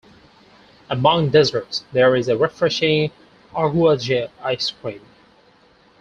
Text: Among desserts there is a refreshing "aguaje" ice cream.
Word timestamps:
Among 0.89 1.29
desserts 1.29 1.83
there 1.91 2.15
is 2.15 2.27
a 2.27 2.35
refreshing 2.35 3.11
"aguaje" 3.51 4.31
ice 4.41 4.71
cream. 4.71 5.05